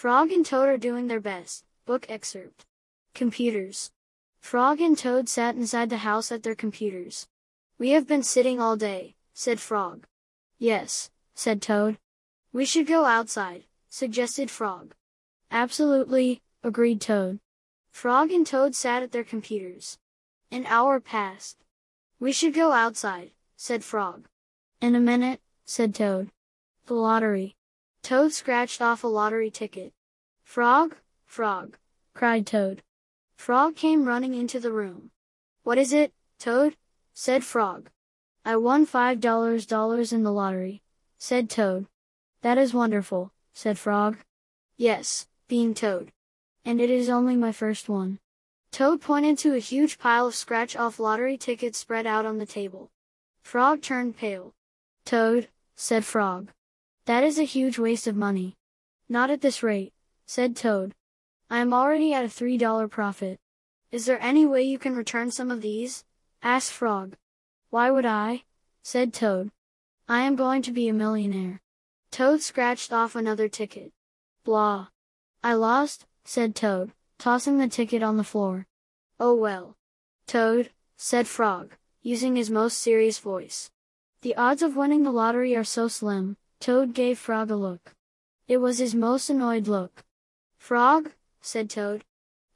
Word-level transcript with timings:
Frog 0.00 0.32
and 0.32 0.46
Toad 0.46 0.66
are 0.66 0.78
doing 0.78 1.08
their 1.08 1.20
best. 1.20 1.62
Book 1.84 2.06
excerpt. 2.08 2.64
Computers. 3.14 3.90
Frog 4.40 4.80
and 4.80 4.96
Toad 4.96 5.28
sat 5.28 5.56
inside 5.56 5.90
the 5.90 5.98
house 5.98 6.32
at 6.32 6.42
their 6.42 6.54
computers. 6.54 7.28
We 7.78 7.90
have 7.90 8.06
been 8.06 8.22
sitting 8.22 8.58
all 8.58 8.76
day, 8.78 9.16
said 9.34 9.60
Frog. 9.60 10.06
Yes, 10.58 11.10
said 11.34 11.60
Toad. 11.60 11.98
We 12.50 12.64
should 12.64 12.86
go 12.86 13.04
outside, 13.04 13.64
suggested 13.90 14.50
Frog. 14.50 14.94
Absolutely, 15.50 16.40
agreed 16.64 17.02
Toad. 17.02 17.38
Frog 17.92 18.30
and 18.30 18.46
Toad 18.46 18.74
sat 18.74 19.02
at 19.02 19.12
their 19.12 19.22
computers. 19.22 19.98
An 20.50 20.64
hour 20.64 20.98
passed. 20.98 21.58
We 22.18 22.32
should 22.32 22.54
go 22.54 22.72
outside, 22.72 23.32
said 23.58 23.84
Frog. 23.84 24.28
In 24.80 24.94
a 24.94 24.98
minute, 24.98 25.42
said 25.66 25.94
Toad. 25.94 26.30
The 26.86 26.94
lottery. 26.94 27.54
Toad 28.02 28.32
scratched 28.32 28.80
off 28.80 29.04
a 29.04 29.06
lottery 29.06 29.50
ticket. 29.50 29.92
Frog, 30.42 30.96
Frog, 31.26 31.76
cried 32.14 32.46
Toad. 32.46 32.82
Frog 33.36 33.76
came 33.76 34.04
running 34.04 34.34
into 34.34 34.58
the 34.58 34.72
room. 34.72 35.10
What 35.62 35.78
is 35.78 35.92
it, 35.92 36.12
Toad? 36.38 36.76
said 37.14 37.44
Frog. 37.44 37.90
I 38.44 38.56
won 38.56 38.86
five 38.86 39.20
dollars 39.20 39.66
dollars 39.66 40.12
in 40.12 40.22
the 40.22 40.32
lottery, 40.32 40.82
said 41.18 41.50
Toad. 41.50 41.86
That 42.42 42.58
is 42.58 42.72
wonderful, 42.72 43.32
said 43.52 43.78
Frog. 43.78 44.16
Yes, 44.76 45.28
being 45.46 45.74
Toad. 45.74 46.10
And 46.64 46.80
it 46.80 46.90
is 46.90 47.08
only 47.08 47.36
my 47.36 47.52
first 47.52 47.88
one. 47.88 48.18
Toad 48.72 49.00
pointed 49.00 49.36
to 49.38 49.54
a 49.54 49.58
huge 49.58 49.98
pile 49.98 50.26
of 50.26 50.34
scratch-off 50.34 50.98
lottery 50.98 51.36
tickets 51.36 51.78
spread 51.78 52.06
out 52.06 52.24
on 52.24 52.38
the 52.38 52.46
table. 52.46 52.90
Frog 53.42 53.82
turned 53.82 54.16
pale. 54.16 54.54
Toad, 55.04 55.48
said 55.76 56.04
Frog. 56.04 56.48
That 57.06 57.24
is 57.24 57.38
a 57.38 57.44
huge 57.44 57.78
waste 57.78 58.06
of 58.06 58.16
money. 58.16 58.56
Not 59.08 59.30
at 59.30 59.40
this 59.40 59.62
rate, 59.62 59.92
said 60.26 60.54
Toad. 60.54 60.94
I 61.48 61.58
am 61.58 61.72
already 61.72 62.14
at 62.14 62.24
a 62.24 62.28
$3 62.28 62.90
profit. 62.90 63.38
Is 63.90 64.06
there 64.06 64.22
any 64.22 64.46
way 64.46 64.62
you 64.62 64.78
can 64.78 64.94
return 64.94 65.30
some 65.30 65.50
of 65.50 65.62
these? 65.62 66.04
asked 66.42 66.72
Frog. 66.72 67.16
Why 67.70 67.90
would 67.90 68.06
I? 68.06 68.44
said 68.82 69.12
Toad. 69.12 69.50
I 70.08 70.22
am 70.22 70.36
going 70.36 70.62
to 70.62 70.72
be 70.72 70.88
a 70.88 70.92
millionaire. 70.92 71.60
Toad 72.10 72.42
scratched 72.42 72.92
off 72.92 73.14
another 73.14 73.48
ticket. 73.48 73.92
Blah. 74.44 74.88
I 75.42 75.54
lost, 75.54 76.06
said 76.24 76.54
Toad, 76.54 76.92
tossing 77.18 77.58
the 77.58 77.68
ticket 77.68 78.02
on 78.02 78.16
the 78.16 78.24
floor. 78.24 78.66
Oh 79.18 79.34
well. 79.34 79.76
Toad, 80.26 80.70
said 80.96 81.26
Frog, 81.26 81.76
using 82.02 82.36
his 82.36 82.50
most 82.50 82.78
serious 82.78 83.18
voice. 83.18 83.70
The 84.22 84.36
odds 84.36 84.62
of 84.62 84.76
winning 84.76 85.02
the 85.02 85.10
lottery 85.10 85.56
are 85.56 85.64
so 85.64 85.88
slim, 85.88 86.36
Toad 86.60 86.92
gave 86.92 87.18
Frog 87.18 87.50
a 87.50 87.56
look. 87.56 87.94
It 88.46 88.58
was 88.58 88.78
his 88.78 88.94
most 88.94 89.30
annoyed 89.30 89.66
look. 89.66 90.04
Frog, 90.58 91.12
said 91.40 91.70
Toad. 91.70 92.04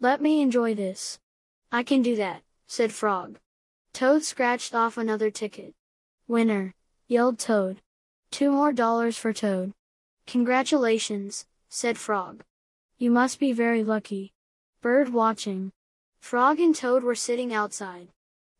Let 0.00 0.20
me 0.20 0.42
enjoy 0.42 0.74
this. 0.74 1.20
I 1.70 1.84
can 1.84 2.02
do 2.02 2.16
that, 2.16 2.42
said 2.66 2.92
Frog. 2.92 3.38
Toad 3.92 4.24
scratched 4.24 4.74
off 4.74 4.98
another 4.98 5.30
ticket. 5.30 5.74
Winner, 6.26 6.74
yelled 7.06 7.38
Toad. 7.38 7.80
Two 8.32 8.50
more 8.50 8.72
dollars 8.72 9.16
for 9.16 9.32
Toad. 9.32 9.72
Congratulations, 10.26 11.46
said 11.68 11.96
Frog. 11.96 12.42
You 12.98 13.12
must 13.12 13.38
be 13.38 13.52
very 13.52 13.84
lucky. 13.84 14.32
Bird 14.80 15.10
watching. 15.10 15.70
Frog 16.18 16.58
and 16.58 16.74
Toad 16.74 17.04
were 17.04 17.14
sitting 17.14 17.54
outside. 17.54 18.08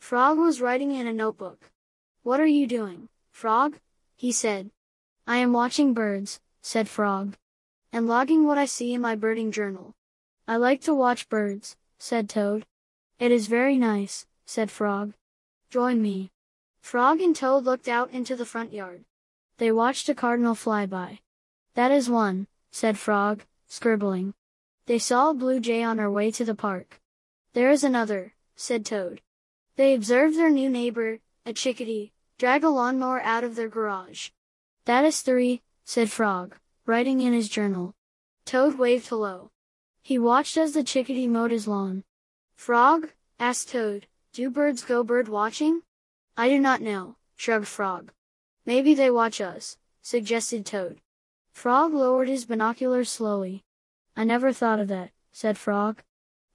Frog 0.00 0.36
was 0.36 0.60
writing 0.60 0.92
in 0.92 1.06
a 1.06 1.12
notebook. 1.12 1.70
What 2.24 2.40
are 2.40 2.46
you 2.46 2.66
doing, 2.66 3.08
Frog? 3.30 3.76
he 4.16 4.32
said. 4.32 4.70
I 5.28 5.36
am 5.36 5.52
watching 5.52 5.92
birds, 5.92 6.40
said 6.62 6.88
Frog. 6.88 7.36
And 7.92 8.08
logging 8.08 8.46
what 8.46 8.56
I 8.56 8.64
see 8.64 8.94
in 8.94 9.02
my 9.02 9.14
birding 9.14 9.52
journal. 9.52 9.94
I 10.48 10.56
like 10.56 10.80
to 10.84 10.94
watch 10.94 11.28
birds, 11.28 11.76
said 11.98 12.30
Toad. 12.30 12.64
It 13.18 13.30
is 13.30 13.46
very 13.46 13.76
nice, 13.76 14.24
said 14.46 14.70
Frog. 14.70 15.12
Join 15.68 16.00
me. 16.00 16.30
Frog 16.80 17.20
and 17.20 17.36
Toad 17.36 17.64
looked 17.64 17.88
out 17.88 18.10
into 18.10 18.36
the 18.36 18.46
front 18.46 18.72
yard. 18.72 19.04
They 19.58 19.70
watched 19.70 20.08
a 20.08 20.14
cardinal 20.14 20.54
fly 20.54 20.86
by. 20.86 21.18
That 21.74 21.90
is 21.90 22.08
one, 22.08 22.46
said 22.70 22.98
Frog, 22.98 23.42
scribbling. 23.66 24.32
They 24.86 24.98
saw 24.98 25.28
a 25.28 25.34
blue 25.34 25.60
jay 25.60 25.82
on 25.82 25.98
her 25.98 26.10
way 26.10 26.30
to 26.30 26.44
the 26.46 26.54
park. 26.54 27.02
There 27.52 27.70
is 27.70 27.84
another, 27.84 28.32
said 28.56 28.86
Toad. 28.86 29.20
They 29.76 29.92
observed 29.92 30.38
their 30.38 30.48
new 30.48 30.70
neighbor, 30.70 31.18
a 31.44 31.52
chickadee, 31.52 32.12
drag 32.38 32.64
a 32.64 32.70
lawnmower 32.70 33.20
out 33.20 33.44
of 33.44 33.56
their 33.56 33.68
garage. 33.68 34.30
That 34.88 35.04
is 35.04 35.20
three, 35.20 35.60
said 35.84 36.10
Frog, 36.10 36.56
writing 36.86 37.20
in 37.20 37.34
his 37.34 37.50
journal. 37.50 37.94
Toad 38.46 38.78
waved 38.78 39.08
hello. 39.08 39.50
He 40.00 40.18
watched 40.18 40.56
as 40.56 40.72
the 40.72 40.82
chickadee 40.82 41.28
mowed 41.28 41.50
his 41.50 41.68
lawn. 41.68 42.04
Frog? 42.56 43.10
asked 43.38 43.68
Toad. 43.68 44.06
Do 44.32 44.48
birds 44.48 44.82
go 44.82 45.04
bird 45.04 45.28
watching? 45.28 45.82
I 46.38 46.48
do 46.48 46.58
not 46.58 46.80
know, 46.80 47.16
shrugged 47.36 47.68
Frog. 47.68 48.12
Maybe 48.64 48.94
they 48.94 49.10
watch 49.10 49.42
us, 49.42 49.76
suggested 50.00 50.64
Toad. 50.64 51.02
Frog 51.52 51.92
lowered 51.92 52.30
his 52.30 52.46
binoculars 52.46 53.10
slowly. 53.10 53.64
I 54.16 54.24
never 54.24 54.54
thought 54.54 54.80
of 54.80 54.88
that, 54.88 55.10
said 55.32 55.58
Frog. 55.58 56.02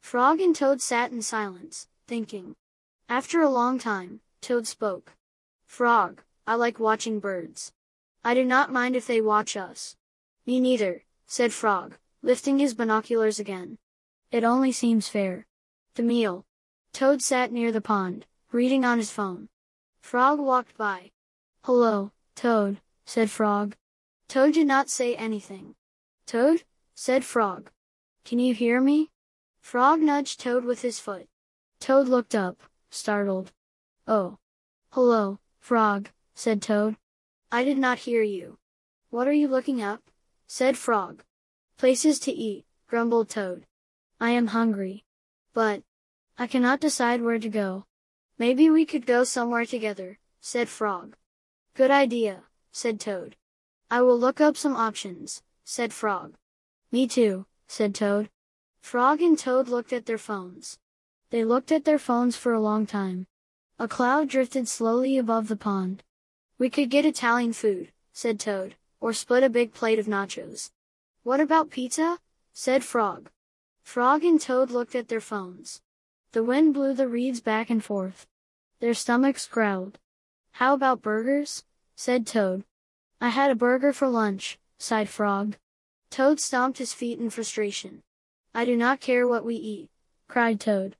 Frog 0.01 0.41
and 0.41 0.55
Toad 0.55 0.81
sat 0.81 1.11
in 1.11 1.21
silence, 1.21 1.87
thinking. 2.07 2.55
After 3.07 3.43
a 3.43 3.47
long 3.47 3.77
time, 3.77 4.21
Toad 4.41 4.65
spoke. 4.65 5.11
Frog, 5.67 6.23
I 6.47 6.55
like 6.55 6.79
watching 6.79 7.19
birds. 7.19 7.73
I 8.25 8.33
do 8.33 8.45
not 8.45 8.71
mind 8.71 8.95
if 8.95 9.05
they 9.05 9.19
watch 9.19 9.57
us. 9.57 9.95
Me 10.45 10.59
neither, 10.59 11.03
said 11.27 11.51
Frog, 11.51 11.97
lifting 12.21 12.59
his 12.59 12.73
binoculars 12.73 13.39
again. 13.39 13.77
It 14.31 14.43
only 14.43 14.71
seems 14.71 15.09
fair. 15.09 15.45
The 15.95 16.03
meal. 16.03 16.45
Toad 16.93 17.21
sat 17.21 17.51
near 17.51 17.71
the 17.71 17.81
pond, 17.81 18.25
reading 18.51 18.85
on 18.85 18.97
his 18.97 19.11
phone. 19.11 19.49
Frog 20.01 20.39
walked 20.39 20.77
by. 20.77 21.11
Hello, 21.63 22.11
Toad, 22.35 22.79
said 23.05 23.29
Frog. 23.29 23.75
Toad 24.27 24.53
did 24.53 24.67
not 24.67 24.89
say 24.89 25.15
anything. 25.15 25.75
Toad? 26.25 26.63
said 26.95 27.25
Frog. 27.25 27.71
Can 28.23 28.39
you 28.39 28.53
hear 28.53 28.79
me? 28.79 29.09
Frog 29.61 29.99
nudged 29.99 30.39
Toad 30.39 30.63
with 30.63 30.81
his 30.81 30.99
foot. 30.99 31.27
Toad 31.79 32.07
looked 32.07 32.35
up, 32.35 32.61
startled. 32.89 33.51
Oh. 34.07 34.37
Hello, 34.91 35.39
Frog, 35.59 36.09
said 36.33 36.61
Toad. 36.61 36.95
I 37.53 37.63
did 37.63 37.77
not 37.77 37.99
hear 37.99 38.23
you. 38.23 38.57
What 39.11 39.27
are 39.27 39.39
you 39.41 39.47
looking 39.47 39.79
up? 39.79 40.01
said 40.47 40.75
Frog. 40.75 41.23
Places 41.77 42.17
to 42.21 42.31
eat, 42.31 42.65
grumbled 42.87 43.29
Toad. 43.29 43.67
I 44.19 44.31
am 44.31 44.47
hungry. 44.47 45.03
But, 45.53 45.83
I 46.35 46.47
cannot 46.47 46.79
decide 46.79 47.21
where 47.21 47.37
to 47.37 47.49
go. 47.49 47.85
Maybe 48.39 48.71
we 48.71 48.87
could 48.87 49.05
go 49.05 49.23
somewhere 49.23 49.67
together, 49.67 50.17
said 50.41 50.67
Frog. 50.67 51.15
Good 51.75 51.91
idea, 51.91 52.45
said 52.71 52.99
Toad. 52.99 53.35
I 53.91 54.01
will 54.01 54.17
look 54.17 54.41
up 54.41 54.57
some 54.57 54.75
options, 54.75 55.43
said 55.63 55.93
Frog. 55.93 56.33
Me 56.91 57.05
too, 57.05 57.45
said 57.67 57.93
Toad. 57.93 58.31
Frog 58.81 59.21
and 59.21 59.37
Toad 59.37 59.67
looked 59.67 59.93
at 59.93 60.07
their 60.07 60.17
phones. 60.17 60.79
They 61.29 61.45
looked 61.45 61.71
at 61.71 61.85
their 61.85 61.99
phones 61.99 62.35
for 62.35 62.51
a 62.51 62.59
long 62.59 62.87
time. 62.87 63.27
A 63.77 63.87
cloud 63.87 64.27
drifted 64.27 64.67
slowly 64.67 65.19
above 65.19 65.49
the 65.49 65.55
pond. 65.55 66.01
We 66.63 66.69
could 66.69 66.89
get 66.89 67.03
Italian 67.05 67.51
food, 67.51 67.91
said 68.13 68.39
Toad, 68.39 68.75
or 69.01 69.11
split 69.11 69.43
a 69.43 69.49
big 69.49 69.73
plate 69.73 69.99
of 69.99 70.05
nachos. 70.05 70.71
What 71.23 71.41
about 71.41 71.69
pizza? 71.69 72.19
said 72.53 72.85
Frog. 72.85 73.29
Frog 73.83 74.23
and 74.23 74.39
Toad 74.39 74.71
looked 74.71 74.95
at 74.95 75.09
their 75.09 75.19
phones. 75.19 75.81
The 76.31 76.41
wind 76.41 76.73
blew 76.73 76.93
the 76.93 77.09
reeds 77.09 77.41
back 77.41 77.69
and 77.69 77.83
forth. 77.83 78.27
Their 78.79 78.93
stomachs 78.93 79.45
growled. 79.45 79.99
How 80.53 80.73
about 80.73 81.01
burgers? 81.01 81.65
said 81.97 82.25
Toad. 82.25 82.63
I 83.19 83.27
had 83.27 83.51
a 83.51 83.55
burger 83.55 83.91
for 83.91 84.07
lunch, 84.07 84.57
sighed 84.79 85.09
Frog. 85.09 85.57
Toad 86.09 86.39
stomped 86.39 86.77
his 86.77 86.93
feet 86.93 87.19
in 87.19 87.29
frustration. 87.29 88.03
I 88.55 88.63
do 88.63 88.77
not 88.77 89.01
care 89.01 89.27
what 89.27 89.43
we 89.43 89.55
eat, 89.55 89.89
cried 90.29 90.61
Toad. 90.61 90.95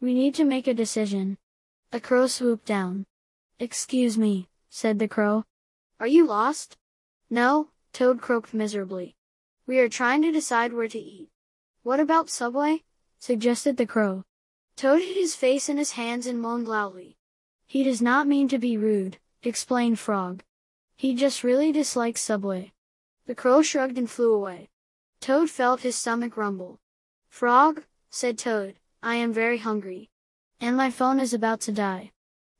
We 0.00 0.14
need 0.14 0.34
to 0.36 0.44
make 0.44 0.66
a 0.66 0.72
decision. 0.72 1.36
A 1.92 2.00
crow 2.00 2.28
swooped 2.28 2.64
down. 2.64 3.04
Excuse 3.58 4.16
me, 4.16 4.48
said 4.74 4.98
the 4.98 5.06
crow. 5.06 5.44
Are 6.00 6.06
you 6.06 6.26
lost? 6.26 6.78
No, 7.28 7.68
Toad 7.92 8.22
croaked 8.22 8.54
miserably. 8.54 9.14
We 9.66 9.78
are 9.78 9.88
trying 9.88 10.22
to 10.22 10.32
decide 10.32 10.72
where 10.72 10.88
to 10.88 10.98
eat. 10.98 11.28
What 11.82 12.00
about 12.00 12.30
Subway? 12.30 12.82
suggested 13.18 13.76
the 13.76 13.84
crow. 13.84 14.24
Toad 14.74 15.02
hid 15.02 15.14
his 15.14 15.36
face 15.36 15.68
in 15.68 15.76
his 15.76 15.92
hands 15.92 16.26
and 16.26 16.40
moaned 16.40 16.66
loudly. 16.66 17.18
He 17.66 17.84
does 17.84 18.00
not 18.00 18.26
mean 18.26 18.48
to 18.48 18.58
be 18.58 18.78
rude, 18.78 19.18
explained 19.42 19.98
Frog. 19.98 20.42
He 20.96 21.14
just 21.14 21.44
really 21.44 21.70
dislikes 21.70 22.22
Subway. 22.22 22.72
The 23.26 23.34
crow 23.34 23.60
shrugged 23.60 23.98
and 23.98 24.10
flew 24.10 24.32
away. 24.32 24.70
Toad 25.20 25.50
felt 25.50 25.82
his 25.82 25.96
stomach 25.96 26.38
rumble. 26.38 26.80
Frog, 27.28 27.84
said 28.08 28.38
Toad, 28.38 28.76
I 29.02 29.16
am 29.16 29.34
very 29.34 29.58
hungry. 29.58 30.08
And 30.62 30.78
my 30.78 30.90
phone 30.90 31.20
is 31.20 31.34
about 31.34 31.60
to 31.62 31.72
die. 31.72 32.12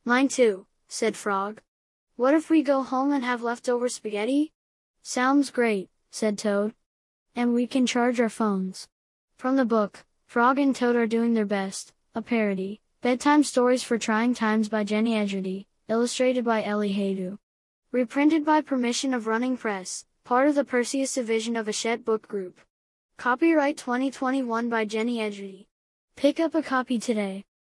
Mine 0.05 0.29
too, 0.29 0.67
said 0.89 1.17
Frog. 1.17 1.63
What 2.17 2.35
if 2.35 2.51
we 2.51 2.63
go 2.63 2.83
home 2.83 3.11
and 3.11 3.25
have 3.25 3.43
leftover 3.43 3.89
spaghetti? 3.89 4.53
Sounds 5.03 5.51
great, 5.51 5.89
said 6.11 6.37
Toad. 6.37 6.75
And 7.35 7.55
we 7.55 7.67
can 7.67 7.87
charge 7.87 8.21
our 8.21 8.29
phones. 8.29 8.87
From 9.39 9.57
the 9.57 9.65
book, 9.65 10.05
Frog 10.27 10.59
and 10.59 10.77
Toad 10.77 10.95
are 10.95 11.07
doing 11.07 11.33
their 11.33 11.47
best, 11.47 11.95
a 12.15 12.21
parody. 12.21 12.81
Bedtime 13.01 13.43
Stories 13.43 13.83
for 13.83 13.97
Trying 13.97 14.35
Times 14.35 14.69
by 14.69 14.85
Jennie 14.85 15.15
Egerdie, 15.15 15.67
illustrated 15.89 16.45
by 16.45 16.63
Ellie 16.63 16.95
Haydu. 16.95 17.39
Reprinted 17.93 18.45
by 18.45 18.61
permission 18.61 19.15
of 19.15 19.27
Running 19.27 19.57
Press, 19.57 20.05
part 20.23 20.49
of 20.49 20.55
the 20.55 20.65
Perseus 20.65 21.15
division 21.15 21.57
of 21.57 21.67
Hachette 21.67 22.05
Book 22.05 22.29
Group. 22.29 22.61
Copyright 23.17 23.79
2021 23.79 24.69
by 24.69 24.85
Jennie 24.85 25.19
Egerdie. 25.19 25.67
Pick 26.17 26.39
up 26.39 26.55
a 26.55 26.63
copy 26.63 26.99
today. 26.99 27.45